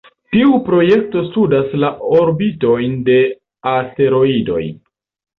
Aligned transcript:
Tiu 0.35 0.53
projekto 0.67 1.19
studas 1.25 1.75
la 1.83 1.91
orbitojn 2.21 2.95
de 3.11 3.17
asteroidoj. 3.73 4.63